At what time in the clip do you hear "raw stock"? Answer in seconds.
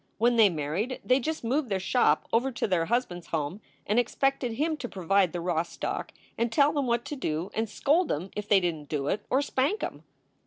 5.41-6.11